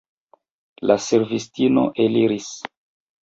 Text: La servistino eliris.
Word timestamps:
La 0.91 0.95
servistino 1.07 1.83
eliris. 2.07 2.49